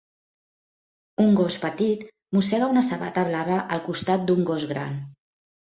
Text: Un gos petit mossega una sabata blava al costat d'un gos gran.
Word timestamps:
Un 1.25 1.37
gos 1.41 1.57
petit 1.65 2.07
mossega 2.39 2.73
una 2.77 2.85
sabata 2.91 3.29
blava 3.31 3.61
al 3.77 3.87
costat 3.91 4.29
d'un 4.33 4.45
gos 4.53 4.69
gran. 4.75 5.03